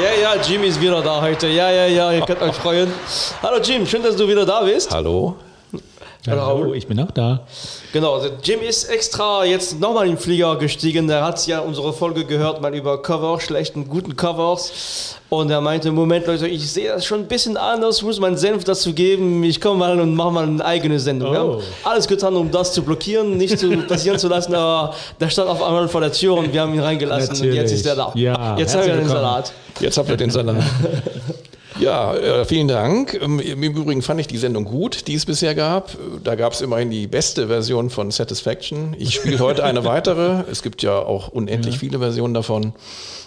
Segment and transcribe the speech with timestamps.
[0.00, 1.48] Ja, ja, Jim ist wieder da heute.
[1.48, 2.90] Ja, ja, ja, ihr könnt euch freuen.
[3.42, 4.90] Hallo Jim, schön, dass du wieder da bist.
[4.90, 5.36] Hallo.
[6.28, 7.40] Hallo, ich bin auch da.
[7.92, 11.10] Genau, also Jim ist extra jetzt nochmal in den Flieger gestiegen.
[11.10, 15.16] Er hat ja unsere Folge gehört, mal über Cover, schlechten, guten Covers.
[15.30, 18.62] Und er meinte, Moment Leute, ich sehe das schon ein bisschen anders, muss meinen Senf
[18.62, 19.42] dazu geben.
[19.42, 21.30] Ich komme mal und mache mal eine eigene Sendung.
[21.30, 21.32] Oh.
[21.32, 25.28] Wir haben alles getan, um das zu blockieren, nicht zu passieren zu lassen, aber der
[25.28, 27.56] stand auf einmal vor der Tür und wir haben ihn reingelassen und Natürlich.
[27.56, 28.12] jetzt ist er da.
[28.14, 29.22] Ja, jetzt haben wir den willkommen.
[29.22, 29.52] Salat.
[29.80, 30.56] Jetzt habt ihr den Salat.
[31.82, 33.18] Ja, äh, vielen Dank.
[33.20, 35.96] Ähm, Im Übrigen fand ich die Sendung gut, die es bisher gab.
[36.22, 38.94] Da gab es immerhin die beste Version von Satisfaction.
[39.00, 40.44] Ich spiele heute eine weitere.
[40.48, 42.72] Es gibt ja auch unendlich viele Versionen davon.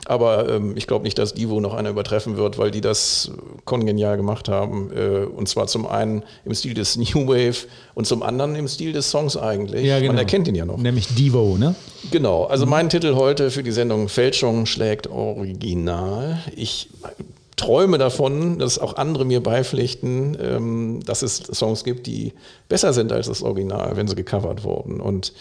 [0.05, 3.31] Aber ähm, ich glaube nicht, dass Divo noch eine übertreffen wird, weil die das
[3.65, 4.91] kongenial gemacht haben.
[4.95, 8.93] Äh, und zwar zum einen im Stil des New Wave und zum anderen im Stil
[8.93, 9.83] des Songs eigentlich.
[9.83, 10.13] Ja, genau.
[10.13, 10.77] Man erkennt ihn ja noch.
[10.77, 11.75] Nämlich Devo, ne?
[12.12, 16.40] Genau, also mein Titel heute für die Sendung Fälschung schlägt Original.
[16.55, 16.87] Ich
[17.55, 22.34] träume davon, dass auch andere mir beipflichten, ähm, dass es Songs gibt, die
[22.67, 24.99] besser sind als das Original, wenn sie gecovert wurden.
[24.99, 25.34] Und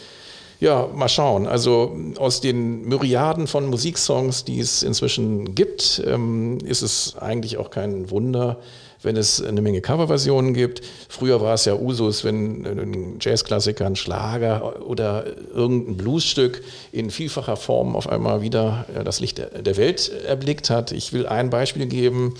[0.61, 1.47] ja, mal schauen.
[1.47, 7.71] Also aus den Myriaden von Musiksongs, die es inzwischen gibt, ähm, ist es eigentlich auch
[7.71, 8.59] kein Wunder,
[9.05, 10.83] wenn es eine Menge Coverversionen gibt.
[11.09, 15.25] Früher war es ja Usus, wenn ein Jazzklassiker, ein Schlager oder
[15.55, 20.93] irgendein Bluesstück in vielfacher Form auf einmal wieder äh, das Licht der- Welt erblickt hat.
[20.93, 22.35] Ich will ein Beispiel geben.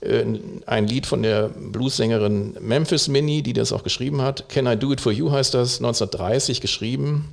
[0.00, 0.24] Äh,
[0.66, 4.48] Ein Lied von der Bluessängerin Memphis Minnie, die das auch geschrieben hat.
[4.48, 7.28] Can I Do It For You heißt das, 1930 geschrieben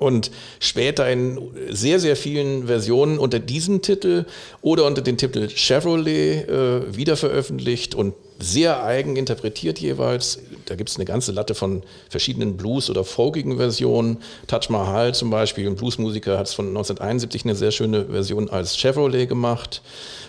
[0.00, 1.38] und später in
[1.70, 4.24] sehr, sehr vielen Versionen unter diesem Titel
[4.62, 10.40] oder unter dem Titel Chevrolet äh, wiederveröffentlicht und sehr eigen interpretiert jeweils.
[10.66, 14.18] Da gibt es eine ganze Latte von verschiedenen Blues- oder folkigen Versionen.
[14.46, 18.76] Taj Mahal zum Beispiel, ein Bluesmusiker, hat es von 1971 eine sehr schöne Version als
[18.76, 19.82] Chevrolet gemacht.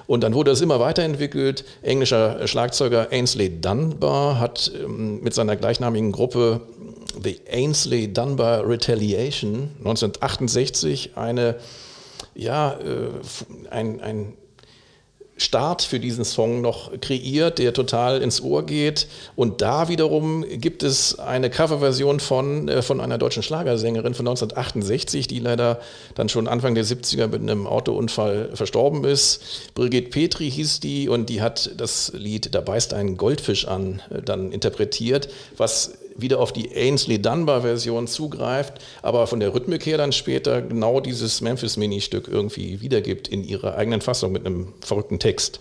[0.07, 1.63] Und dann wurde es immer weiterentwickelt.
[1.81, 6.61] Englischer Schlagzeuger Ainsley Dunbar hat ähm, mit seiner gleichnamigen Gruppe
[7.23, 11.55] The Ainsley Dunbar Retaliation 1968 eine,
[12.35, 14.33] ja, äh, ein, ein
[15.41, 19.07] Start für diesen Song noch kreiert, der total ins Ohr geht.
[19.35, 25.27] Und da wiederum gibt es eine Coverversion von, äh, von einer deutschen Schlagersängerin von 1968,
[25.27, 25.79] die leider
[26.13, 29.73] dann schon Anfang der 70er mit einem Autounfall verstorben ist.
[29.73, 34.21] Brigitte Petri hieß die und die hat das Lied Da beißt ein Goldfisch an äh,
[34.21, 39.97] dann interpretiert, was wieder auf die Ainsley Dunbar Version zugreift, aber von der Rhythmik her
[39.97, 45.19] dann später genau dieses Memphis Mini-Stück irgendwie wiedergibt in ihrer eigenen Fassung mit einem verrückten
[45.19, 45.59] Text.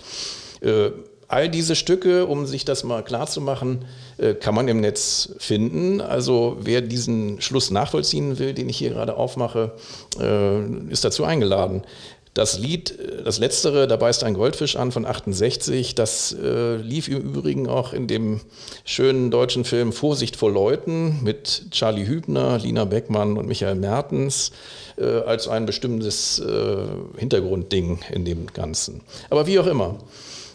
[0.60, 0.91] Äh,
[1.31, 3.84] all diese Stücke, um sich das mal klar zu machen,
[4.19, 6.00] äh, kann man im Netz finden.
[6.00, 9.72] Also wer diesen Schluss nachvollziehen will, den ich hier gerade aufmache,
[10.21, 11.83] äh, ist dazu eingeladen.
[12.34, 17.08] Das Lied, äh, das letztere, da beißt ein Goldfisch an von 68, das äh, lief
[17.08, 18.41] im Übrigen auch in dem
[18.84, 24.52] schönen deutschen Film Vorsicht vor Leuten mit Charlie Hübner, Lina Beckmann und Michael Mertens
[24.96, 26.76] äh, als ein bestimmtes äh,
[27.16, 29.00] Hintergrundding in dem Ganzen.
[29.28, 29.98] Aber wie auch immer.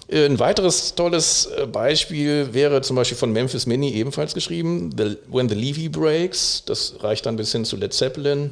[0.08, 4.92] Äh, Ein weiteres tolles äh, Beispiel wäre zum Beispiel von Memphis Mini ebenfalls geschrieben,
[5.30, 6.64] When the Levy Breaks.
[6.66, 8.52] Das reicht dann bis hin zu Led Zeppelin.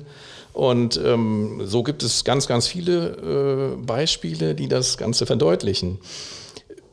[0.53, 5.99] Und ähm, so gibt es ganz, ganz viele äh, Beispiele, die das Ganze verdeutlichen.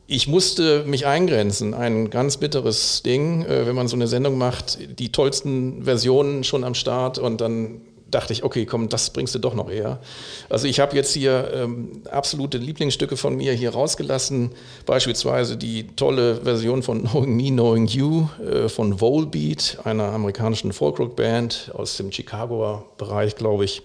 [0.06, 4.98] Ich musste mich eingrenzen, ein ganz bitteres Ding, äh, wenn man so eine Sendung macht,
[4.98, 9.38] die tollsten Versionen schon am Start und dann dachte ich, okay, komm, das bringst du
[9.38, 10.00] doch noch eher.
[10.48, 14.50] Also ich habe jetzt hier ähm, absolute Lieblingsstücke von mir hier rausgelassen,
[14.86, 21.72] beispielsweise die tolle Version von Knowing Me, Knowing You äh, von Volbeat, einer amerikanischen Folkrock-Band
[21.74, 23.82] aus dem Chicagoer Bereich, glaube ich.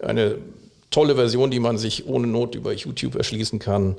[0.00, 0.38] Eine
[0.92, 3.96] tolle Version, die man sich ohne Not über YouTube erschließen kann.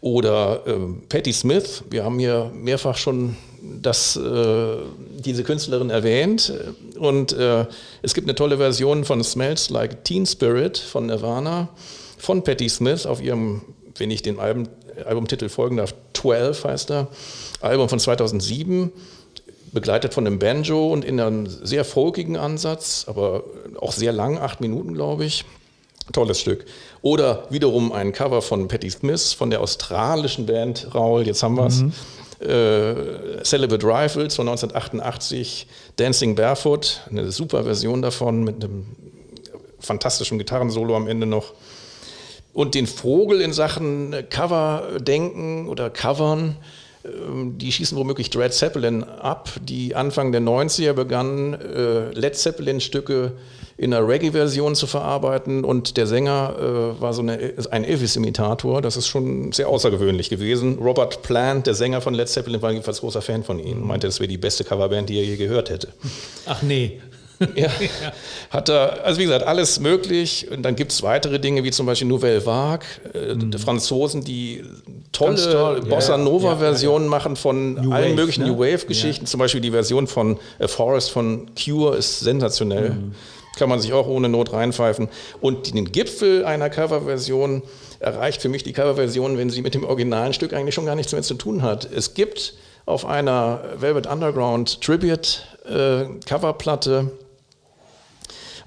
[0.00, 4.76] Oder ähm, Patti Smith, wir haben hier mehrfach schon das, äh,
[5.18, 6.52] diese Künstlerin erwähnt.
[6.98, 7.66] Und äh,
[8.02, 11.68] es gibt eine tolle Version von Smells Like Teen Spirit von Nirvana,
[12.18, 13.62] von Patti Smith auf ihrem,
[13.96, 14.68] wenn ich den Album,
[15.06, 17.08] Albumtitel folgen darf, 12 heißt er,
[17.60, 18.92] Album von 2007
[19.72, 23.42] begleitet von einem Banjo und in einem sehr folkigen Ansatz, aber
[23.80, 25.44] auch sehr lang, acht Minuten, glaube ich.
[26.12, 26.64] Tolles Stück.
[27.02, 31.66] Oder wiederum ein Cover von Patti Smith von der australischen Band Raul, jetzt haben wir
[31.66, 31.82] es.
[32.40, 35.66] Äh, Celibate Rifles von 1988,
[35.96, 38.86] Dancing Barefoot, eine super Version davon mit einem
[39.80, 41.54] fantastischen Gitarrensolo am Ende noch.
[42.52, 46.56] Und den Vogel in Sachen Cover denken oder Covern
[47.04, 53.32] Ähm, die schießen womöglich Dread Zeppelin ab, die Anfang der 90er begannen, äh, Led Zeppelin-Stücke
[53.76, 58.80] in einer Reggae-Version zu verarbeiten und der Sänger äh, war so eine, ein Elvis-Imitator.
[58.82, 60.78] Das ist schon sehr außergewöhnlich gewesen.
[60.78, 64.06] Robert Plant, der Sänger von Led Zeppelin, war jedenfalls großer Fan von ihnen und meinte,
[64.06, 65.88] das wäre die beste Coverband, die er je gehört hätte.
[66.46, 67.00] Ach nee.
[67.56, 67.68] ja,
[68.50, 70.48] hat er, also wie gesagt, alles möglich.
[70.50, 73.52] Und dann gibt es weitere Dinge, wie zum Beispiel Nouvelle Vague, äh, mhm.
[73.54, 74.62] Franzosen, die
[75.12, 75.80] tolle toll.
[75.82, 78.50] Bossa Nova-Versionen ja, ja, machen von New allen Wave, möglichen ne?
[78.50, 79.26] New Wave-Geschichten.
[79.26, 82.90] Zum Beispiel die Version von A Forest von Cure ist sensationell.
[82.90, 83.14] Mhm.
[83.56, 85.08] Kann man sich auch ohne Not reinpfeifen.
[85.40, 87.62] Und den Gipfel einer Coverversion
[88.00, 91.12] erreicht für mich die Coverversion, wenn sie mit dem originalen Stück eigentlich schon gar nichts
[91.12, 91.90] mehr zu tun hat.
[91.90, 92.54] Es gibt
[92.86, 97.10] auf einer Velvet Underground Tribute äh, Coverplatte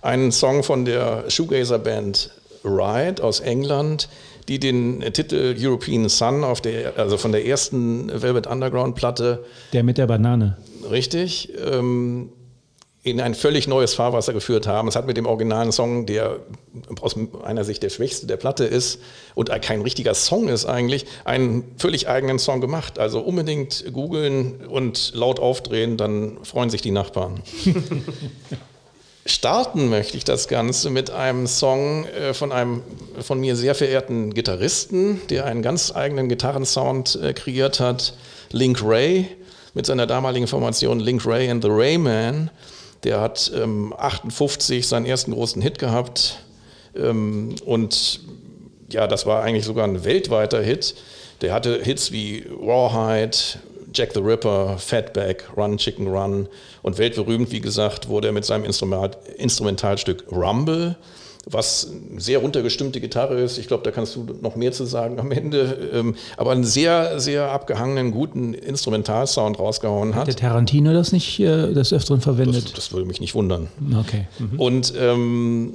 [0.02, 2.32] einen Song von der Shoegazer Band
[2.64, 4.10] Ride aus England,
[4.48, 9.44] die den Titel European Sun auf der, also von der ersten Velvet Underground Platte.
[9.74, 10.58] Der mit der Banane.
[10.90, 11.52] Richtig.
[11.64, 12.30] Ähm,
[13.10, 14.88] in ein völlig neues Fahrwasser geführt haben.
[14.88, 16.40] Es hat mit dem originalen Song, der
[17.02, 19.00] aus einer Sicht der schwächste der Platte ist
[19.36, 23.00] und kein richtiger Song ist eigentlich, einen völlig eigenen Song gemacht.
[23.00, 27.42] Also unbedingt googeln und laut aufdrehen, dann freuen sich die Nachbarn.
[29.28, 32.82] Starten möchte ich das Ganze mit einem Song äh, von einem
[33.20, 38.14] von mir sehr verehrten Gitarristen, der einen ganz eigenen Gitarrensound äh, kreiert hat,
[38.52, 39.28] Link Ray,
[39.74, 42.50] mit seiner damaligen Formation Link Ray and the Rayman.
[43.04, 46.40] Der hat ähm, 58 seinen ersten großen Hit gehabt
[46.96, 48.22] ähm, und
[48.92, 50.96] ja, das war eigentlich sogar ein weltweiter Hit.
[51.42, 53.38] Der hatte Hits wie Rawhide,
[53.94, 56.48] Jack the Ripper, Fatback, Run Chicken Run
[56.82, 60.96] und weltberühmt, wie gesagt, wurde er mit seinem Instrument, Instrumentalstück Rumble
[61.50, 63.58] was sehr runtergestimmte Gitarre ist.
[63.58, 65.90] Ich glaube, da kannst du noch mehr zu sagen am Ende.
[65.94, 70.22] Ähm, aber einen sehr, sehr abgehangenen, guten Instrumentalsound rausgehauen hat.
[70.22, 72.66] Hat der Tarantino das nicht äh, des Öfteren verwendet?
[72.66, 73.68] Das, das, würde mich nicht wundern.
[74.00, 74.28] Okay.
[74.40, 74.60] Mhm.
[74.60, 75.74] Und ähm,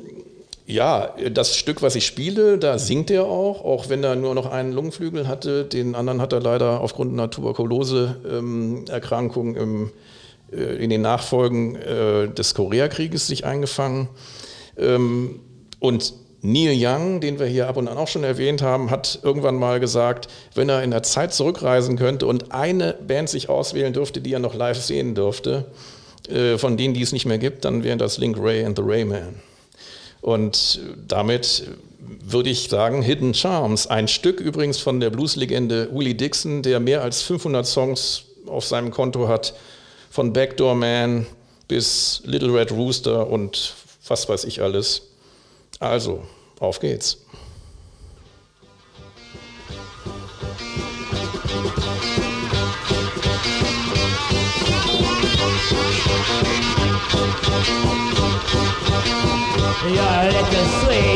[0.66, 4.46] ja, das Stück, was ich spiele, da singt er auch, auch wenn er nur noch
[4.46, 5.64] einen Lungenflügel hatte.
[5.64, 9.90] Den anderen hat er leider aufgrund einer Tuberkulose-Erkrankung ähm,
[10.52, 14.08] äh, in den Nachfolgen äh, des Koreakrieges sich eingefangen.
[14.76, 15.40] Ähm,
[15.82, 19.56] und Neil Young, den wir hier ab und an auch schon erwähnt haben, hat irgendwann
[19.56, 24.20] mal gesagt, wenn er in der Zeit zurückreisen könnte und eine Band sich auswählen dürfte,
[24.20, 25.64] die er noch live sehen dürfte,
[26.28, 28.84] äh, von denen, die es nicht mehr gibt, dann wären das Link Ray and the
[28.86, 29.34] Rayman.
[30.20, 31.64] Und damit
[31.98, 37.02] würde ich sagen, Hidden Charms, ein Stück übrigens von der Blueslegende Willie Dixon, der mehr
[37.02, 39.54] als 500 Songs auf seinem Konto hat,
[40.10, 41.26] von Backdoor Man
[41.66, 43.74] bis Little Red Rooster und
[44.06, 45.08] was weiß ich alles.
[45.82, 46.22] Also,
[46.60, 47.18] auf geht's.
[59.84, 61.11] You're a little sweet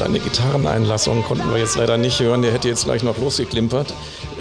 [0.00, 3.92] Seine Gitarreneinlassung konnten wir jetzt leider nicht hören, der hätte jetzt gleich noch losgeklimpert.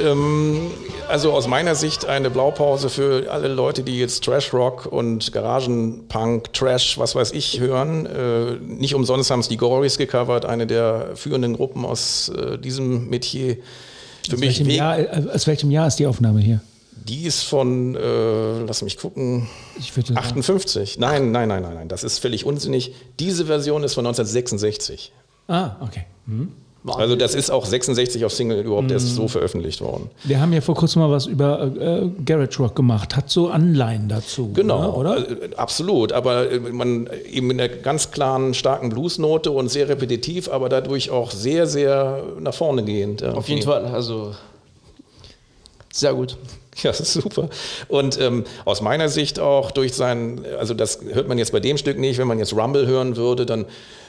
[0.01, 0.71] Ähm,
[1.09, 6.53] also aus meiner Sicht eine Blaupause für alle Leute, die jetzt Trash Rock und Garagenpunk,
[6.53, 8.05] Trash, was weiß ich, hören.
[8.05, 13.09] Äh, nicht umsonst haben es die Gories gecovert, eine der führenden Gruppen aus äh, diesem
[13.09, 13.57] Metier.
[14.29, 16.61] Für aus, mich welchem Jahr, äh, aus welchem Jahr ist die Aufnahme hier?
[17.05, 19.49] Die ist von, äh, lass mich gucken,
[20.15, 20.99] 58.
[20.99, 22.93] Nein, nein, nein, nein, nein, das ist völlig unsinnig.
[23.19, 25.11] Diese Version ist von 1966.
[25.49, 26.05] Ah, okay.
[26.27, 26.53] Mhm.
[26.87, 28.93] Also das ist auch 66 auf Single überhaupt mhm.
[28.93, 30.09] erst so veröffentlicht worden.
[30.23, 34.07] Wir haben ja vor kurzem mal was über äh, Garage Rock gemacht, hat so Anleihen
[34.07, 34.51] dazu.
[34.53, 35.17] Genau, ne, oder?
[35.17, 40.49] Äh, absolut, aber äh, man eben mit einer ganz klaren, starken Bluesnote und sehr repetitiv,
[40.49, 43.23] aber dadurch auch sehr, sehr nach vorne gehend.
[43.23, 44.33] Auf jeden Fall, also
[45.91, 46.37] sehr gut.
[46.83, 47.49] Ja, super.
[47.89, 51.77] Und ähm, aus meiner Sicht auch durch sein, also das hört man jetzt bei dem
[51.77, 53.65] Stück nicht, wenn man jetzt Rumble hören würde, dann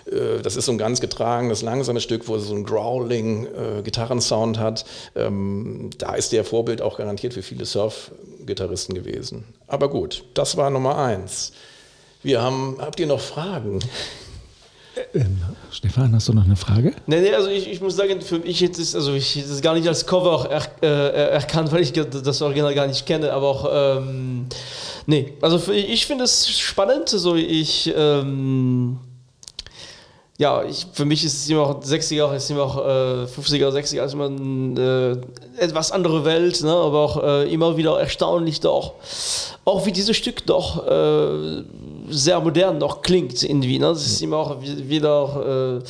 [0.07, 3.83] äh, das ist so ein ganz getragenes, langsames Stück, wo es so einen growling äh,
[3.83, 4.85] Gitarrensound hat.
[5.17, 9.45] Ähm, da ist der Vorbild auch garantiert für viele Surf-Gitarristen gewesen.
[9.67, 11.53] Aber gut, das war Nummer eins.
[12.23, 13.81] Wir haben, habt ihr noch Fragen?
[15.15, 15.39] Ähm,
[15.71, 16.93] Stefan, hast du noch eine Frage?
[17.07, 19.75] Nee, nee, also ich, ich muss sagen, für mich jetzt ist, also ich das gar
[19.75, 23.69] nicht als Cover er, äh, erkannt, weil ich das Original gar nicht kenne, aber auch,
[23.73, 24.47] ähm,
[25.07, 28.99] nee, also für, ich finde es spannend, so ich, ähm,
[30.39, 34.05] ja, ich, für mich ist es immer auch 60er, ist immer auch äh, 50er, 60er,
[34.05, 35.21] ist immer eine
[35.59, 36.73] äh, etwas andere Welt, ne?
[36.73, 38.95] aber auch äh, immer wieder erstaunlich doch,
[39.65, 41.63] auch wie dieses Stück doch äh,
[42.11, 43.79] sehr modern noch klingt irgendwie.
[43.79, 43.87] Ne?
[43.87, 45.81] Das ist immer auch wieder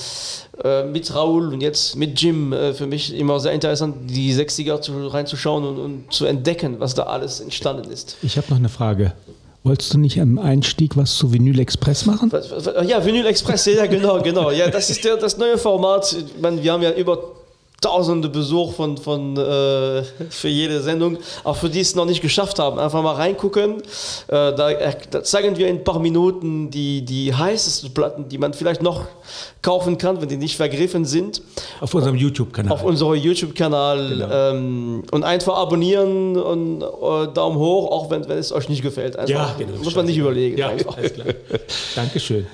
[0.64, 4.34] äh, äh, mit Raoul und jetzt mit Jim äh, für mich immer sehr interessant, die
[4.34, 8.16] 60er zu, reinzuschauen und, und zu entdecken, was da alles entstanden ist.
[8.22, 9.12] Ich habe noch eine Frage.
[9.62, 12.32] Wolltest du nicht am Einstieg was zu Vinyl Express machen?
[12.86, 14.50] Ja, Vinyl Express, ja, genau, genau.
[14.50, 16.12] Ja, das ist der, das neue Format.
[16.12, 17.39] Ich meine, wir haben ja über
[17.80, 22.58] tausende Besuch von, von, äh, für jede Sendung, auch für die es noch nicht geschafft
[22.58, 22.78] haben.
[22.78, 23.76] Einfach mal reingucken.
[23.76, 23.82] Äh,
[24.28, 28.52] da, er- da zeigen wir in ein paar Minuten die, die heißesten Platten, die man
[28.52, 29.04] vielleicht noch
[29.62, 31.42] kaufen kann, wenn die nicht vergriffen sind,
[31.80, 32.72] Auf unserem YouTube-Kanal.
[32.72, 34.28] auf unserem YouTube-Kanal.
[34.30, 39.16] Ähm, und einfach abonnieren und äh, Daumen hoch, auch wenn, wenn es euch nicht gefällt.
[39.16, 39.78] Einfach, Ja, genau.
[39.82, 40.58] muss man nicht überlegen.
[40.58, 40.96] ja, einfach.
[40.96, 41.26] alles klar.
[41.94, 42.46] Dankeschön.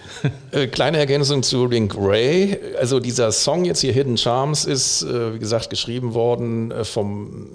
[0.52, 2.59] Äh, kleine Ergänzung zu Link Ray.
[2.78, 7.49] Also dieser Song jetzt hier Hidden Charms ist, äh, wie gesagt, geschrieben worden äh, vom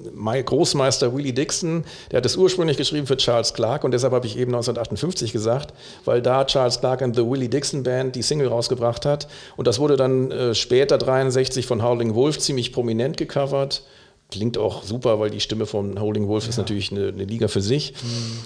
[0.46, 1.84] Großmeister Willie Dixon.
[2.12, 5.74] Der hat es ursprünglich geschrieben für Charles Clark und deshalb habe ich eben 1958 gesagt,
[6.06, 9.28] weil da Charles Clark and the Willie Dixon Band die Single rausgebracht hat.
[9.58, 13.84] Und das wurde dann äh, später 63 von Howling Wolf ziemlich prominent gecovert.
[14.32, 17.60] Klingt auch super, weil die Stimme von Howling Wolf ist natürlich eine, eine Liga für
[17.60, 17.94] sich.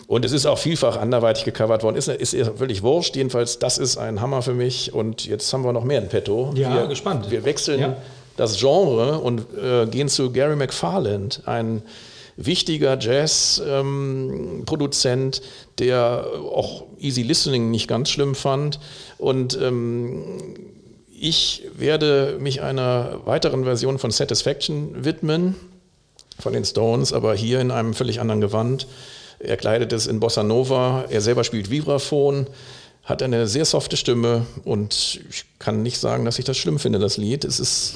[0.07, 1.95] Und es ist auch vielfach anderweitig gecovert worden.
[1.95, 3.15] Ist, ist völlig wurscht.
[3.15, 4.95] Jedenfalls, das ist ein Hammer für mich.
[4.95, 6.51] Und jetzt haben wir noch mehr in petto.
[6.55, 7.29] Ja, wir, gespannt.
[7.29, 7.98] Wir wechseln Ja.
[8.38, 11.82] Das Genre und äh, gehen zu Gary McFarland, ein
[12.38, 15.42] wichtiger Jazz-Produzent,
[15.80, 18.82] der auch Easy Listening nicht ganz schlimm fand.
[19.18, 20.25] Und ähm,
[21.18, 25.56] ich werde mich einer weiteren Version von Satisfaction widmen,
[26.38, 28.88] von den Stones, aber hier in einem völlig anderen Gewand.
[29.39, 32.48] Er kleidet es in Bossa Nova, er selber spielt Vibraphon,
[33.05, 36.97] hat eine sehr softe Stimme und ich kann nicht sagen, dass ich das schlimm finde,
[36.97, 37.45] das Lied.
[37.45, 37.95] Es ist,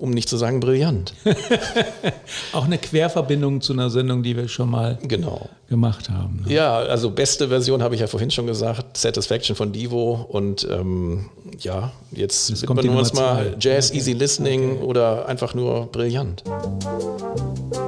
[0.00, 1.14] um nicht zu sagen, brillant.
[2.52, 5.48] Auch eine Querverbindung zu einer Sendung, die wir schon mal Genau.
[5.68, 6.44] gemacht haben.
[6.46, 6.52] ne?
[6.52, 11.30] Ja, also beste Version habe ich ja vorhin schon gesagt, Satisfaction von Divo und ähm,
[11.60, 13.56] ja, jetzt widmen die wir uns mal.
[13.60, 16.42] Jazz, Easy Listening oder einfach nur brillant.
[16.48, 17.87] I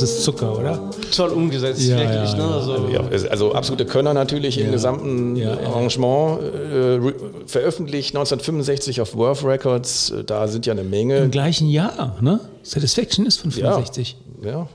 [0.00, 0.90] das ist Zucker, oder?
[1.14, 2.32] Toll umgesetzt, Ja, wirklich.
[2.32, 2.92] ja, ne?
[2.92, 3.00] ja.
[3.10, 5.66] Also, also absolute Könner natürlich im gesamten Ja, ja.
[5.68, 6.40] Arrangement.
[6.42, 7.12] Äh,
[7.46, 10.10] veröffentlicht 1965 auf Worth Records.
[10.10, 11.18] Äh, Da sind ja eine Menge.
[11.18, 12.40] Im gleichen Jahr, ne?
[12.62, 14.16] Satisfaction ist von 65.
[14.42, 14.68] Ja,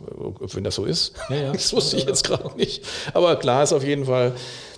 [0.54, 1.14] wenn das so ist.
[1.30, 1.52] Ja, ja.
[1.54, 2.84] Das wusste ich jetzt gerade nicht.
[3.14, 4.34] Aber klar ist auf jeden Fall,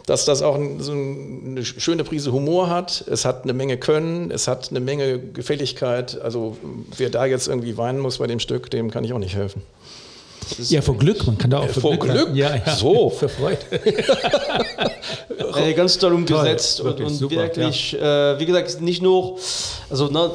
[0.06, 3.04] dass das auch so eine schöne Prise Humor hat.
[3.12, 6.22] Es hat eine Menge Können, es hat eine Menge Gefälligkeit.
[6.22, 6.56] Also
[6.96, 9.62] wer da jetzt irgendwie weinen muss bei dem Stück, dem kann ich auch nicht helfen.
[10.70, 12.30] Ja, vor Glück, man kann da auch vor, vor Glück?
[12.34, 12.76] Ja, ja.
[12.76, 13.10] So.
[13.18, 13.60] Für Freude.
[15.56, 19.38] Äh, ganz toll umgesetzt Toll, und, wirklich und super, wirklich, äh, wie gesagt, nicht nur,
[19.90, 20.30] also ne,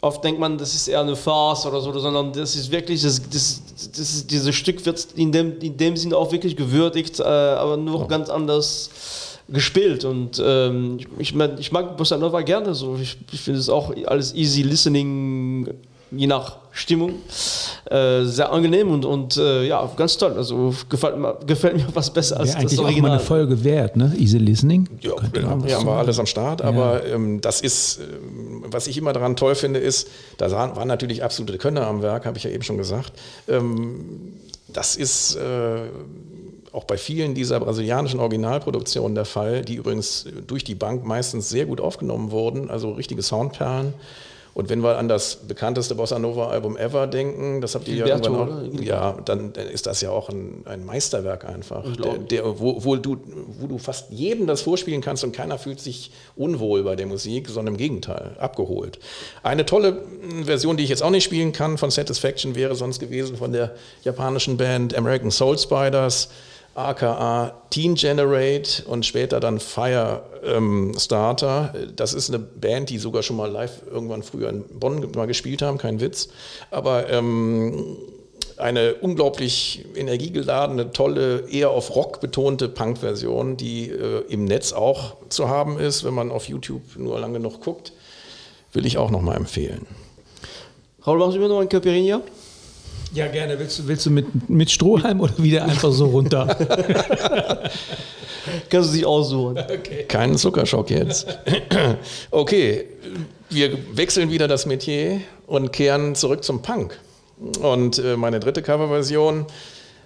[0.00, 3.20] oft denkt man, das ist eher eine Farce oder so, sondern das ist wirklich, das,
[3.30, 7.24] das, das ist, dieses Stück wird in dem, in dem Sinne auch wirklich gewürdigt, äh,
[7.24, 8.90] aber nur ganz anders
[9.48, 12.96] gespielt und ähm, ich, ich, mein, ich mag Bossa Nova gerne so.
[13.00, 15.68] Ich, ich finde es auch alles easy listening,
[16.10, 17.14] je nach Stimmung.
[17.90, 20.34] Äh, sehr angenehm und, und äh, ja, ganz toll.
[20.36, 23.10] Also gefällt mir, gefällt mir was besser als Wäre eigentlich das auch mal Original.
[23.12, 24.12] eine Folge wert, ne?
[24.16, 24.88] Easy Listening.
[25.00, 28.00] Ja, Könnte ja, man was ja, haben wir alles am Start, aber ähm, das ist,
[28.00, 32.26] ähm, was ich immer daran toll finde, ist, da waren natürlich absolute Könner am Werk,
[32.26, 33.12] habe ich ja eben schon gesagt.
[33.48, 34.34] Ähm,
[34.68, 35.88] das ist äh,
[36.72, 41.66] auch bei vielen dieser brasilianischen Originalproduktionen der Fall, die übrigens durch die Bank meistens sehr
[41.66, 43.94] gut aufgenommen wurden, also richtige Soundperlen.
[44.52, 48.06] Und wenn wir an das bekannteste Bossa Nova Album ever denken, das habt ihr ja
[48.06, 52.84] irgendwann auch, ja, dann, ist das ja auch ein, ein Meisterwerk einfach, der, der, wo,
[52.84, 53.16] wo, du,
[53.58, 57.48] wo du fast jedem das vorspielen kannst und keiner fühlt sich unwohl bei der Musik,
[57.48, 58.98] sondern im Gegenteil, abgeholt.
[59.42, 62.98] Eine tolle mh, Version, die ich jetzt auch nicht spielen kann von Satisfaction, wäre sonst
[62.98, 66.28] gewesen von der japanischen Band American Soul Spiders,
[66.88, 71.74] aka Teen Generate und später dann Fire ähm, Starter.
[71.96, 75.62] Das ist eine Band, die sogar schon mal live irgendwann früher in Bonn mal gespielt
[75.62, 76.28] haben, kein Witz.
[76.70, 77.96] Aber ähm,
[78.60, 85.48] eine unglaublich energiegeladene, tolle, eher auf Rock betonte Punk-Version, die äh, im Netz auch zu
[85.48, 87.92] haben ist, wenn man auf YouTube nur lange genug guckt,
[88.72, 89.86] will ich auch nochmal empfehlen.
[91.06, 92.20] Raul, machen Sie mir noch ein Caipirinha?
[93.12, 93.58] Ja, gerne.
[93.58, 96.46] Willst du, willst du mit, mit Strohhalm oder wieder einfach so runter?
[98.70, 99.58] Können Sie sich aussuchen.
[100.08, 101.38] Keinen Zuckerschock jetzt.
[102.30, 102.86] Okay,
[103.48, 106.98] wir wechseln wieder das Metier und kehren zurück zum Punk.
[107.60, 109.46] Und äh, meine dritte Coverversion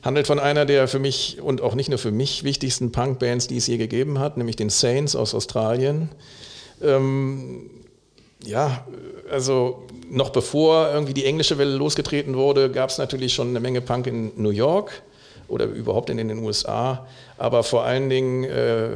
[0.02, 3.56] handelt von einer der für mich und auch nicht nur für mich wichtigsten Punk-Bands, die
[3.56, 6.10] es je gegeben hat, nämlich den Saints aus Australien.
[6.82, 7.70] Ähm,
[8.44, 8.86] ja,
[9.30, 13.80] also noch bevor irgendwie die englische Welle losgetreten wurde, gab es natürlich schon eine Menge
[13.80, 15.02] Punk in New York
[15.48, 17.06] oder überhaupt in den USA.
[17.36, 18.88] Aber vor allen Dingen äh,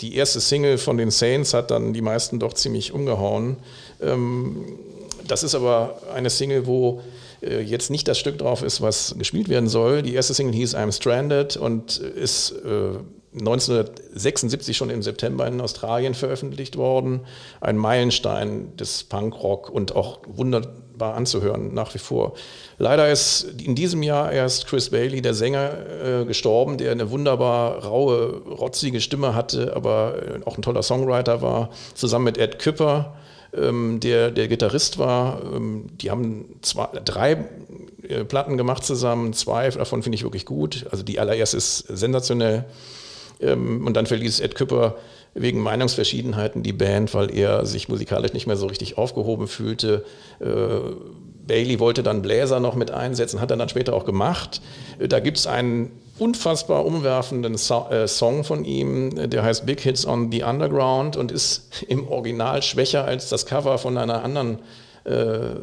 [0.00, 3.56] die erste Single von den Saints hat dann die meisten doch ziemlich umgehauen.
[4.02, 4.78] Ähm,
[5.26, 7.00] das ist aber eine Single, wo
[7.42, 10.02] äh, jetzt nicht das Stück drauf ist, was gespielt werden soll.
[10.02, 12.98] Die erste Single hieß I'm Stranded und ist äh,
[13.38, 17.20] 1976 schon im September in Australien veröffentlicht worden.
[17.60, 22.34] Ein Meilenstein des Punkrock und auch wunderbar anzuhören nach wie vor.
[22.78, 27.84] Leider ist in diesem Jahr erst Chris Bailey, der Sänger, äh, gestorben, der eine wunderbar
[27.84, 33.16] raue, rotzige Stimme hatte, aber äh, auch ein toller Songwriter war, zusammen mit Ed Küpper
[33.54, 35.42] ähm, der, der Gitarrist war.
[35.54, 37.44] Ähm, die haben zwei, drei
[38.08, 40.86] äh, Platten gemacht zusammen, zwei davon finde ich wirklich gut.
[40.90, 42.64] Also die allererste ist sensationell.
[43.40, 44.96] Ähm, und dann verließ Ed Küpper
[45.34, 50.04] wegen Meinungsverschiedenheiten die Band, weil er sich musikalisch nicht mehr so richtig aufgehoben fühlte.
[50.40, 50.46] Äh,
[51.46, 54.60] Bailey wollte dann Bläser noch mit einsetzen, hat er dann später auch gemacht.
[54.98, 59.66] Äh, Da gibt es einen unfassbar umwerfenden so äh, Song von ihm, äh, der heißt
[59.66, 64.24] Big Hits on the Underground und ist im Original schwächer als das Cover von einer
[64.24, 64.58] anderen
[65.04, 65.60] äh,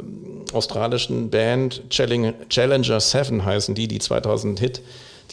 [0.54, 4.80] australischen Band, Challenger, 7 heißen die, die 2000 Hit,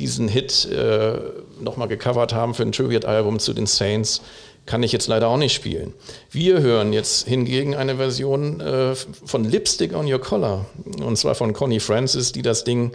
[0.01, 1.19] diesen Hit äh,
[1.59, 4.21] nochmal gecovert haben für ein Tribute-Album zu den Saints.
[4.65, 5.93] Kann ich jetzt leider auch nicht spielen.
[6.31, 10.65] Wir hören jetzt hingegen eine Version äh, von Lipstick on Your Collar.
[11.03, 12.91] Und zwar von Connie Francis, die das Ding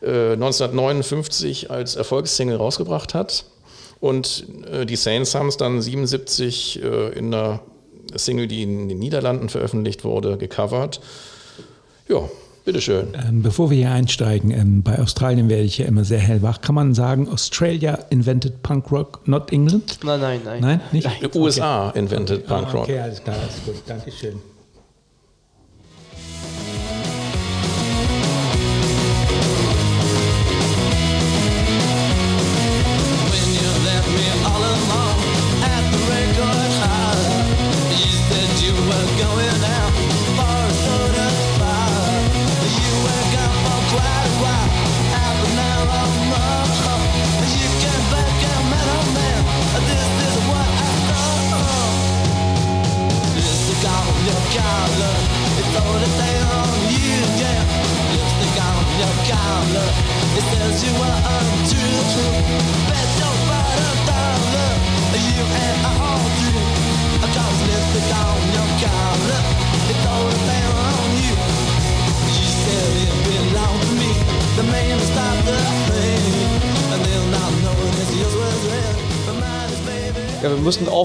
[0.00, 3.44] äh, 1959 als Erfolgssingle rausgebracht hat.
[4.00, 7.60] Und äh, die Saints haben es dann 77 äh, in einer
[8.14, 11.00] Single, die in den Niederlanden veröffentlicht wurde, gecovert.
[12.08, 12.28] Ja,
[12.66, 13.08] bitteschön.
[13.26, 16.60] ähm, bevor wir hier einsteigen, ähm, bei Australien werde ich ja immer sehr hellwach.
[16.60, 19.98] Kann man sagen, Australia invented Punk Rock, not England?
[20.04, 20.60] Nein, nein, nein.
[20.60, 21.08] Nein, nicht?
[21.22, 22.82] Die USA invented Punk Rock.
[22.82, 23.76] Okay, alles klar, alles gut.
[23.86, 24.40] Dankeschön.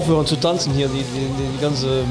[0.02, 0.88] Aufhören zu tanzen hier.
[0.88, 2.02] Die, die, die ganze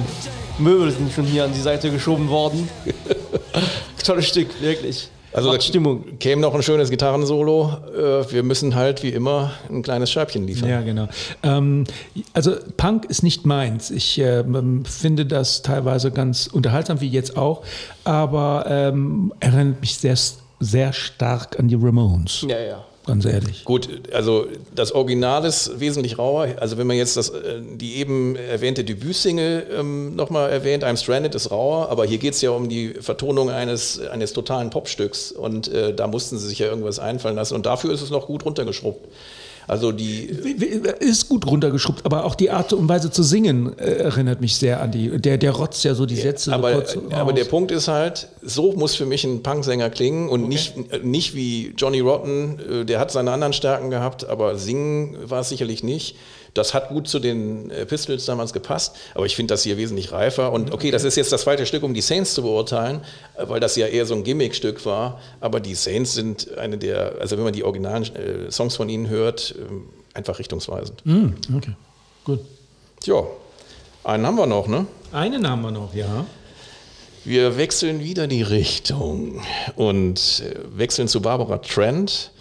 [0.57, 2.69] Möbel sind schon hier an die Seite geschoben worden.
[4.05, 5.09] Tolles Stück, wirklich.
[5.33, 6.17] Also Macht Stimmung.
[6.19, 7.69] käme noch ein schönes Gitarrensolo.
[7.95, 10.69] Äh, Wir müssen halt wie immer ein kleines Scheibchen liefern.
[10.69, 11.07] Ja, genau.
[11.43, 11.85] Ähm,
[12.33, 13.91] also Punk ist nicht meins.
[13.91, 17.61] Ich ähm, finde das teilweise ganz unterhaltsam, wie jetzt auch,
[18.05, 20.17] aber ähm, erinnert mich sehr,
[20.59, 22.45] sehr stark an die Ramones.
[22.47, 22.85] Ja, ja.
[23.07, 23.65] Ganz ehrlich.
[23.65, 26.49] Gut, also das Original ist wesentlich rauer.
[26.57, 31.33] Also wenn man jetzt das, äh, die eben erwähnte Debütsingle ähm, nochmal erwähnt, I'm Stranded
[31.33, 35.67] ist rauer, aber hier geht es ja um die Vertonung eines, eines totalen Popstücks und
[35.67, 38.45] äh, da mussten sie sich ja irgendwas einfallen lassen und dafür ist es noch gut
[38.45, 39.07] runtergeschrubbt.
[39.67, 40.25] Also die,
[40.99, 44.81] Ist gut runtergeschrubbt, aber auch die Art und Weise zu singen äh, erinnert mich sehr
[44.81, 45.19] an die.
[45.19, 48.27] Der, der rotzt ja so die Sätze so aber, kurz aber der Punkt ist halt,
[48.41, 52.85] so muss für mich ein Punksänger klingen und nicht, äh, nicht wie Johnny Rotten, äh,
[52.85, 56.15] der hat seine anderen Stärken gehabt, aber singen war es sicherlich nicht.
[56.53, 60.11] Das hat gut zu den äh, Pistols damals gepasst, aber ich finde das hier wesentlich
[60.11, 60.51] reifer.
[60.51, 63.01] Und okay, das ist jetzt das zweite Stück, um die Saints zu beurteilen,
[63.37, 65.21] äh, weil das ja eher so ein Gimmickstück war.
[65.39, 69.07] Aber die Saints sind eine der, also wenn man die originalen äh, Songs von ihnen
[69.07, 71.01] hört, ähm, einfach richtungsweisend.
[71.05, 71.73] Hm, okay,
[72.25, 72.41] gut.
[73.05, 73.23] Ja,
[74.03, 74.85] einen haben wir noch, ne?
[75.13, 76.25] Einen haben wir noch, ja.
[77.23, 79.41] Wir wechseln wieder die Richtung
[79.75, 80.43] und
[80.75, 82.31] wechseln zu Barbara Trent,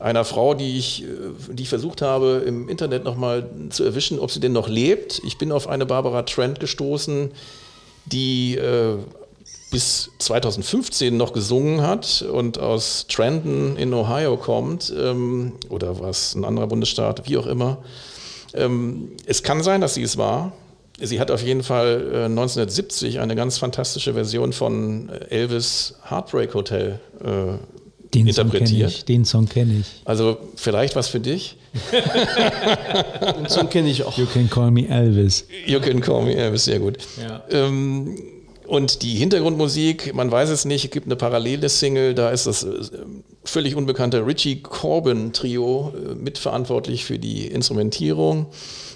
[0.00, 1.06] einer Frau, die ich, äh,
[1.52, 5.20] die ich versucht habe, im Internet nochmal zu erwischen, ob sie denn noch lebt.
[5.24, 7.30] Ich bin auf eine Barbara Trent gestoßen,
[8.06, 8.96] die äh,
[9.70, 16.44] bis 2015 noch gesungen hat und aus Trenton in Ohio kommt, ähm, oder was, ein
[16.44, 17.78] anderer Bundesstaat, wie auch immer.
[18.54, 20.52] Ähm, es kann sein, dass sie es war.
[20.98, 26.52] Sie hat auf jeden Fall äh, 1970 eine ganz fantastische Version von äh, Elvis Heartbreak
[26.54, 27.79] Hotel äh,
[28.14, 28.90] Den Song kenne interpretiert.
[28.90, 29.04] ich.
[29.04, 29.86] Den Song kenne ich.
[30.04, 31.56] Also vielleicht was für dich.
[33.38, 34.18] Den Song kenne ich auch.
[34.18, 35.46] You can call me Elvis.
[35.66, 36.98] You can call me Elvis, sehr gut.
[37.20, 37.42] Ja.
[37.50, 38.16] Ähm,
[38.66, 42.62] und die Hintergrundmusik, man weiß es nicht, es gibt eine parallele Single, da ist das
[42.62, 42.68] äh,
[43.44, 48.46] völlig unbekannte Richie Corbin Trio äh, mitverantwortlich für die Instrumentierung.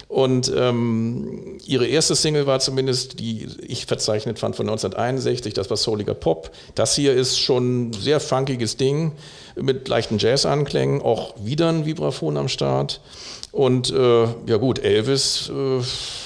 [0.07, 5.77] Und ähm, ihre erste Single war zumindest, die ich verzeichnet fand, von 1961, das war
[5.77, 6.51] Souliger Pop.
[6.75, 9.13] Das hier ist schon ein sehr funkiges Ding
[9.55, 13.01] mit leichten Jazz-Anklängen, auch wieder ein Vibraphon am Start.
[13.55, 15.81] Und äh, ja gut, Elvis, äh,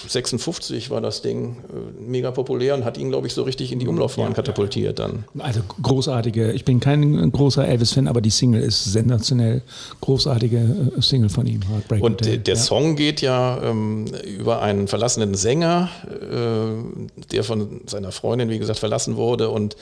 [0.07, 3.77] 56 war das Ding, äh, mega populär und hat ihn, glaube ich, so richtig in
[3.77, 5.25] die Umlaufbahn katapultiert dann.
[5.37, 9.61] Also großartige, ich bin kein großer Elvis-Fan, aber die Single ist sensationell.
[10.01, 10.57] Großartige
[10.97, 12.39] äh, Single von ihm, Heartbreak Und Hotel.
[12.39, 12.59] der, ja.
[12.59, 18.79] Song geht ja ähm, über einen verlassenen Sänger, äh, der von seiner Freundin, wie gesagt,
[18.79, 19.75] verlassen wurde und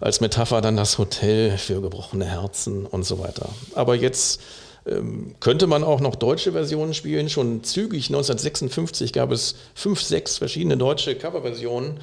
[0.00, 3.48] als Metapher dann das Hotel für gebrochene Herzen und so weiter.
[3.76, 4.40] Aber jetzt
[5.40, 7.28] könnte man auch noch deutsche Versionen spielen.
[7.28, 12.00] Schon zügig 1956 gab es fünf, sechs verschiedene deutsche Coverversionen.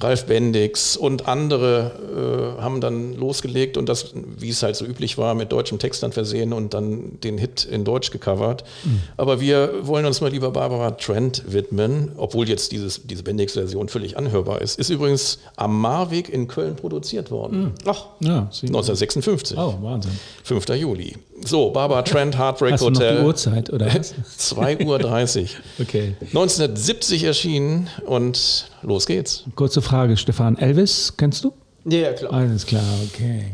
[0.00, 5.18] Ralf Bendix und andere äh, haben dann losgelegt und das, wie es halt so üblich
[5.18, 8.64] war, mit deutschem Text dann versehen und dann den Hit in Deutsch gecovert.
[9.16, 14.16] Aber wir wollen uns mal lieber Barbara Trent widmen, obwohl jetzt dieses, diese Bendix-Version völlig
[14.16, 14.80] anhörbar ist.
[14.80, 17.72] Ist übrigens am Marweg in Köln produziert worden.
[17.86, 19.56] Ach, ja, sie, 1956.
[19.56, 20.12] Oh, Wahnsinn.
[20.42, 20.70] 5.
[20.70, 21.14] Juli.
[21.42, 23.18] So, Barbara Trent, Heartbreak Hast du noch Hotel.
[23.18, 24.14] die Uhrzeit, oder was?
[24.38, 25.48] 2.30 Uhr.
[25.80, 26.14] Okay.
[26.20, 29.44] 1970 erschienen und los geht's.
[29.56, 30.56] Kurze Frage, Stefan.
[30.58, 31.52] Elvis, kennst du?
[31.86, 32.32] ja, ja, klar.
[32.32, 33.44] Alles klar, okay.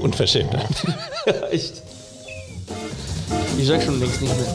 [0.00, 0.50] Unverschämt.
[1.50, 1.82] Echt.
[3.58, 4.54] Ich sag schon längst nicht mehr.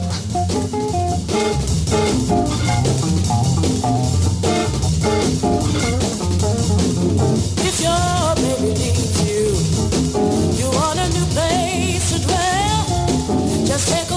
[13.89, 14.10] head.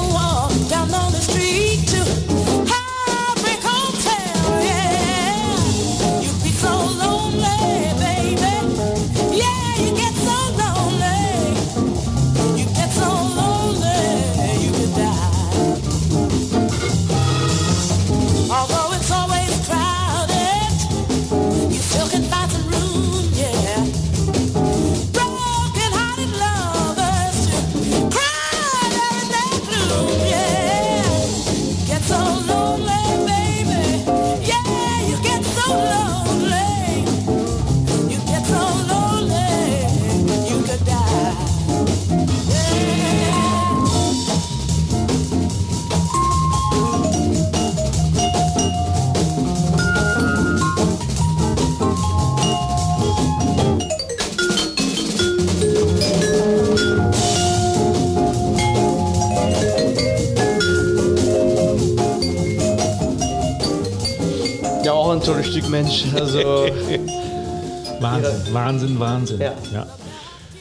[65.74, 66.04] Mensch.
[66.14, 66.38] Also,
[68.00, 69.40] Wahnsinn, Wahnsinn, Wahnsinn.
[69.40, 69.52] Ja.
[69.72, 69.86] Ja.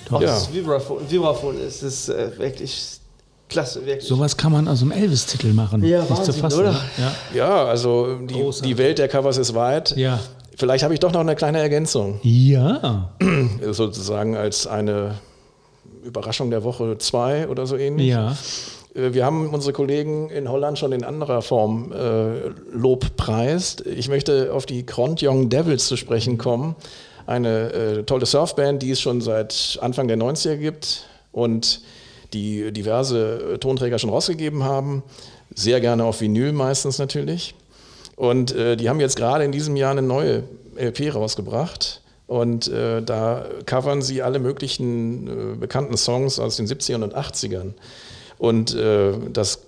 [0.07, 0.23] toll.
[0.23, 0.27] Ja.
[0.29, 2.99] Das Vibraphon, Vibraphon ist, ist äh, wirklich
[3.49, 4.07] klasse, wirklich.
[4.07, 5.83] Sowas kann man aus einem Elvis-Titel machen.
[5.83, 6.59] Ja, Nicht zu Wahnsinn, fassen.
[6.61, 6.71] oder?
[6.71, 6.79] ne?
[6.97, 7.11] Ja.
[7.35, 8.71] Ja, also die, Großartig.
[8.71, 9.95] die Welt der Covers ist weit.
[9.95, 10.19] Ja.
[10.55, 13.09] Vielleicht habe ich doch noch eine kleine Ergänzung, Ja.
[13.71, 15.15] sozusagen als eine
[16.03, 18.07] Überraschung der Woche zwei oder so ähnlich.
[18.09, 18.35] Ja.
[18.95, 23.85] Äh, Wir haben unsere Kollegen in Holland schon in anderer Form äh, Lob preist.
[23.85, 26.75] Ich möchte auf die Kront Young Devils zu sprechen kommen.
[27.25, 31.81] Eine äh, tolle Surfband, die es schon seit Anfang der 90er gibt und
[32.33, 35.03] die diverse äh, Tonträger schon rausgegeben haben.
[35.55, 37.55] Sehr gerne auf Vinyl meistens natürlich.
[38.15, 40.43] Und äh, die haben jetzt gerade in diesem Jahr eine neue
[40.75, 42.01] LP rausgebracht.
[42.27, 47.73] Und äh, da covern sie alle möglichen bekannten Songs aus den 70ern und 80ern.
[48.43, 49.59] Und äh, das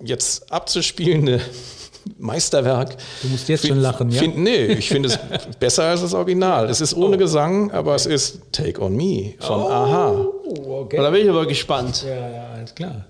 [0.00, 1.40] jetzt abzuspielende
[2.18, 2.96] Meisterwerk.
[3.22, 4.20] Du musst jetzt schon lachen, ja?
[4.20, 5.18] Find, nee, ich finde es
[5.58, 6.70] besser als das Original.
[6.70, 10.12] Es ist ohne Gesang, aber es ist Take on Me von Aha.
[10.44, 10.98] Oh, okay.
[10.98, 12.04] Da bin ich aber gespannt.
[12.06, 13.04] Ja, ja, alles klar.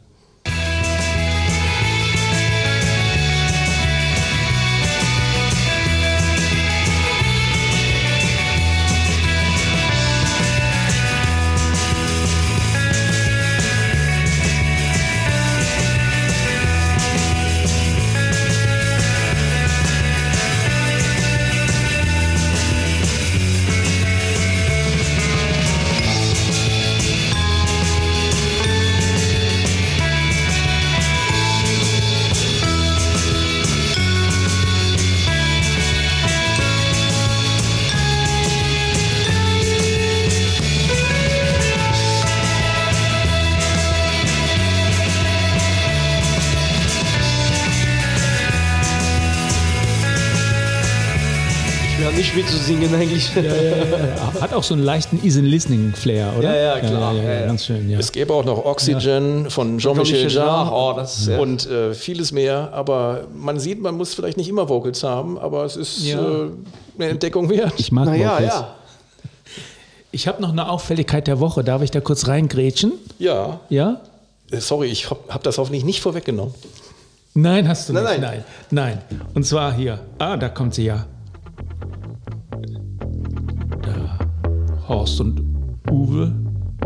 [52.18, 53.32] Nicht mitzusingen eigentlich.
[53.34, 53.76] Ja, ja,
[54.34, 54.40] ja.
[54.40, 56.54] Hat auch so einen leichten Easy-Listening-Flair, oder?
[56.54, 57.14] Ja, ja, klar.
[57.14, 57.46] Ja, ja, Ja, ja.
[57.46, 57.98] Ganz schön, ja.
[57.98, 62.70] Es gäbe auch noch Oxygen von Jean-Michel Jarre oh, und äh, vieles mehr.
[62.72, 66.20] Aber man sieht, man muss vielleicht nicht immer Vocals haben, aber es ist Ja.
[66.20, 66.50] äh,
[66.98, 67.74] eine Entdeckung wert.
[67.78, 68.46] Ich mag Naja, Vocals.
[68.52, 68.74] ja.
[70.10, 71.62] Ich habe noch eine Auffälligkeit der Woche.
[71.62, 72.92] Darf ich da kurz reingrätschen?
[73.18, 74.00] Ja, Ja?
[74.50, 76.54] Äh, sorry, ich habe hab das hoffentlich nicht vorweggenommen.
[77.34, 78.20] Nein, hast du Nein, nicht.
[78.22, 78.44] nein.
[78.70, 79.02] nein.
[79.10, 79.20] Nein.
[79.34, 80.00] Und zwar hier.
[80.18, 81.06] Ah, da kommt sie ja.
[84.88, 85.40] Horst und
[85.90, 86.32] Uwe.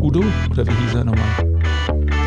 [0.01, 0.21] Udo?
[0.51, 1.23] Oder wie hieß er nochmal?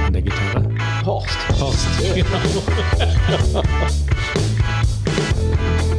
[0.06, 0.68] An der Gitarre.
[1.04, 1.36] Horst.
[1.60, 1.86] Horst.
[2.14, 2.26] Genau.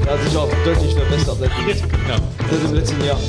[0.06, 2.16] Der hat sich auch deutlich verbessert seit dem- genau.
[2.50, 3.20] seit dem letzten Jahr.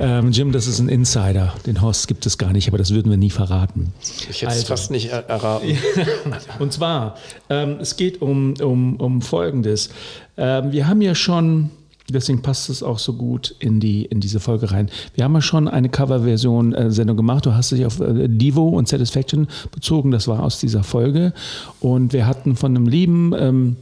[0.00, 1.54] Ähm, Jim, das ist ein Insider.
[1.66, 3.92] Den Horst gibt es gar nicht, aber das würden wir nie verraten.
[4.28, 4.66] Ich hätte es Also.
[4.66, 5.78] fast nicht er erraten.
[6.58, 7.14] Und zwar,
[7.48, 9.90] ähm, es geht um, um, um Folgendes.
[10.36, 11.70] Ähm, wir haben ja schon,
[12.10, 15.40] deswegen passt es auch so gut in, die, in diese Folge rein, wir haben ja
[15.40, 17.46] schon eine Coverversion-Sendung gemacht.
[17.46, 21.32] Du hast dich auf äh, Divo und Satisfaction bezogen, das war aus dieser Folge.
[21.80, 23.34] Und wir hatten von einem lieben...
[23.38, 23.76] Ähm,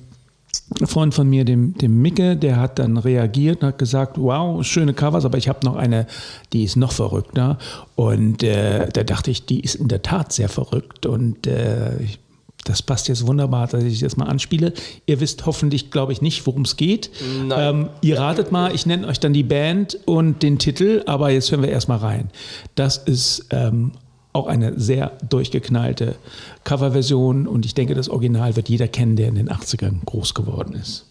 [0.85, 4.95] Freund von mir, dem, dem Micke, der hat dann reagiert und hat gesagt, wow, schöne
[4.95, 6.07] Covers, aber ich habe noch eine,
[6.53, 7.59] die ist noch verrückter.
[7.97, 11.07] Und äh, da dachte ich, die ist in der Tat sehr verrückt.
[11.07, 12.19] Und äh, ich,
[12.65, 14.73] das passt jetzt wunderbar, dass ich das mal anspiele.
[15.07, 17.11] Ihr wisst hoffentlich, glaube ich, nicht, worum es geht.
[17.57, 21.51] Ähm, ihr ratet mal, ich nenne euch dann die Band und den Titel, aber jetzt
[21.51, 22.31] hören wir erstmal rein.
[22.75, 23.93] Das ist ähm,
[24.33, 26.17] auch eine sehr durchgeknallte
[26.65, 30.75] Coverversion und ich denke, das Original wird jeder kennen, der in den 80ern groß geworden
[30.75, 31.07] ist.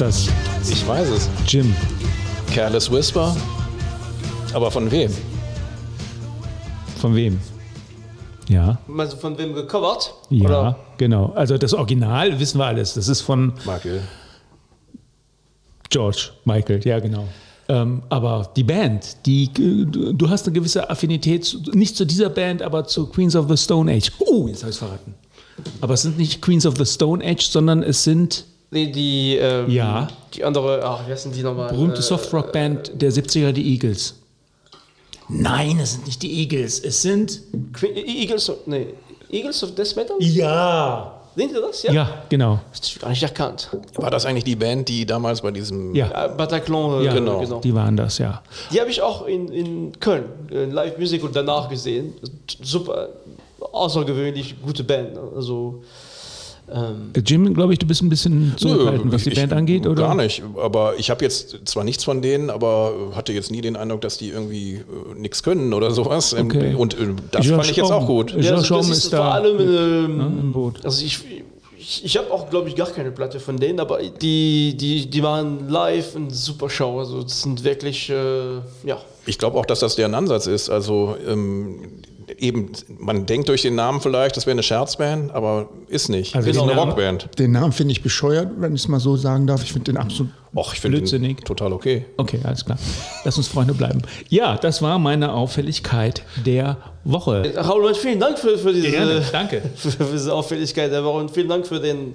[0.00, 0.70] Ist das?
[0.70, 1.28] Ich weiß es.
[1.46, 1.74] Jim.
[2.54, 3.34] Careless Whisper.
[4.54, 5.10] Aber von wem?
[7.00, 7.38] Von wem?
[8.48, 10.14] Ja, Also von wem gecovert?
[10.30, 10.78] ja, Oder?
[10.96, 11.32] genau.
[11.34, 12.94] Also das Original wissen wir alles.
[12.94, 14.02] Das ist von Michael.
[15.90, 17.26] George Michael, ja genau.
[17.68, 22.30] Ähm, aber die Band, die, du du hast eine gewisse Affinität, zu, nicht zu dieser
[22.30, 24.10] Band, aber zu Queens of the Stone Age.
[24.20, 25.14] Oh, jetzt habe ich es verraten.
[25.80, 29.70] Aber es sind nicht Queens of the Stone Age, sondern es sind Nee, die, ähm,
[29.70, 30.08] Ja.
[30.34, 31.70] die andere, ach, wie heißen die nochmal?
[31.70, 34.14] Berühmte Äh, Softrock-Band der 70er, die Eagles.
[35.28, 36.80] Nein, es sind nicht die Eagles.
[36.80, 37.40] Es sind.
[37.72, 38.88] Queen- Eagles of, nee,
[39.30, 40.16] Eagles of Death Metal?
[40.20, 41.14] Ja.
[41.36, 41.82] Sind Sie das?
[41.84, 41.92] Ja.
[41.92, 42.58] Ja, genau.
[42.70, 43.68] Das ist gar nicht erkannt.
[43.94, 46.26] War das eigentlich die Band, die damals bei diesem Ja.
[46.26, 47.60] Äh, Bataclan, äh, Ja, genau.
[47.60, 48.42] Die waren das, ja.
[48.72, 52.14] Die habe ich auch in, in Köln, äh, Live Music und danach gesehen.
[52.62, 53.10] Super,
[53.72, 55.14] außergewöhnlich gute Band.
[55.14, 55.20] ne?
[55.36, 55.82] Also,
[56.72, 60.02] ähm, Jim, glaube ich, du bist ein bisschen zurückhaltend, was die ich- Band angeht, oder?
[60.02, 60.42] Gar nicht.
[60.62, 64.18] Aber ich habe jetzt zwar nichts von denen, aber hatte jetzt nie den Eindruck, dass
[64.18, 64.82] die irgendwie äh,
[65.16, 66.32] nichts können oder sowas.
[66.32, 66.74] Ähm, Okay.
[66.74, 68.02] Und äh, das Ja, fand ich jetzt Schaum.
[68.04, 68.32] auch gut.
[68.38, 70.84] Ja, also Schaum das ist vor da allem mit, ähm, ne, im Boot.
[70.84, 71.18] Also ich,
[71.78, 75.22] ich, ich habe auch, glaube ich, gar keine Platte von denen, aber die, die, die
[75.22, 76.98] waren live eine super Show.
[76.98, 78.98] Also das sind wirklich, äh, ja.
[79.26, 80.70] Ich glaube auch, dass das deren Ansatz ist.
[80.70, 81.80] Also ähm,
[82.38, 86.34] eben, man denkt durch den Namen vielleicht, das wäre eine Scherzband, aber ist nicht.
[86.36, 87.28] Also ist den eine Namen- Rockband.
[87.38, 89.62] Den Namen finde ich bescheuert, wenn ich es mal so sagen darf.
[89.62, 90.30] Ich finde den absolut.
[90.54, 91.36] Och, ich finde Blödsinnig.
[91.38, 92.06] den total okay.
[92.16, 92.78] Okay, alles klar.
[93.24, 94.00] Lass uns Freunde bleiben.
[94.28, 97.52] Ja, das war meine Auffälligkeit der Woche.
[97.54, 99.62] Raoul, vielen Dank für, für diese, Gerne, danke.
[99.76, 102.14] für, für diese Auffälligkeit der Woche und vielen Dank für den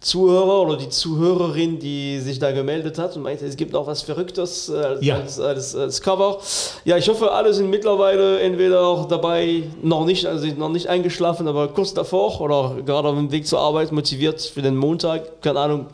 [0.00, 4.00] Zuhörer oder die Zuhörerin, die sich da gemeldet hat und meinte, es gibt noch was
[4.00, 5.16] Verrücktes äh, als, Ja.
[5.16, 6.38] als, als, als Cover.
[6.86, 10.86] Ja, ich hoffe, alle sind mittlerweile entweder auch dabei, noch nicht, also sind noch nicht
[10.86, 15.42] eingeschlafen, aber kurz davor oder gerade auf dem Weg zur Arbeit motiviert für den Montag,
[15.42, 15.86] keine Ahnung.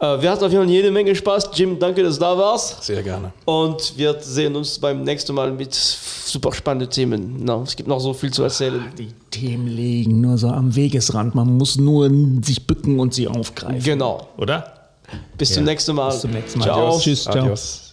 [0.00, 1.50] Äh, wir hatten auf jeden Fall jede Menge Spaß.
[1.54, 2.82] Jim, danke, dass du da warst.
[2.82, 3.32] Sehr gerne.
[3.44, 7.36] Und wir sehen uns beim nächsten Mal mit super spannenden Themen.
[7.44, 8.82] Na, es gibt noch so viel zu erzählen.
[8.96, 11.34] Die Themen liegen nur so am Wegesrand.
[11.34, 12.10] Man muss nur
[12.42, 13.82] sich bücken und sie aufgreifen.
[13.82, 14.28] Genau.
[14.38, 14.72] Oder?
[15.36, 16.10] Bis zum nächsten Mal.
[16.10, 16.64] Bis zum nächsten Mal.
[16.64, 16.98] Ciao.
[16.98, 17.44] Tschüss, ciao.
[17.44, 17.92] Adios.